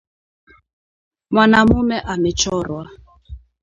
Mwanamume 1.31 1.97
amechorwa 2.13 2.83